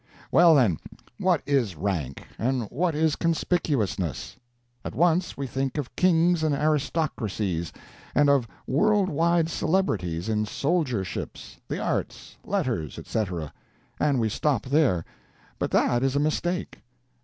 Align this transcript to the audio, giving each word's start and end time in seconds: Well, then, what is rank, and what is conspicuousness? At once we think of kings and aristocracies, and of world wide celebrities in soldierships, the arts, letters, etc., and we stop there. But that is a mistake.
Well, 0.31 0.55
then, 0.55 0.79
what 1.19 1.43
is 1.45 1.75
rank, 1.75 2.25
and 2.39 2.63
what 2.71 2.95
is 2.95 3.15
conspicuousness? 3.15 4.35
At 4.83 4.95
once 4.95 5.37
we 5.37 5.45
think 5.45 5.77
of 5.77 5.95
kings 5.95 6.41
and 6.41 6.55
aristocracies, 6.55 7.71
and 8.15 8.27
of 8.27 8.47
world 8.65 9.09
wide 9.09 9.47
celebrities 9.47 10.27
in 10.27 10.45
soldierships, 10.45 11.59
the 11.67 11.77
arts, 11.77 12.37
letters, 12.43 12.97
etc., 12.97 13.53
and 13.99 14.19
we 14.19 14.27
stop 14.27 14.65
there. 14.65 15.05
But 15.59 15.69
that 15.69 16.01
is 16.01 16.15
a 16.15 16.19
mistake. 16.19 16.79